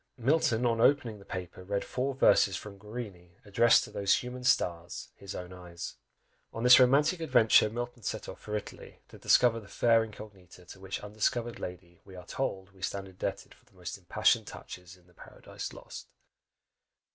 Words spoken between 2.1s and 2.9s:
verses from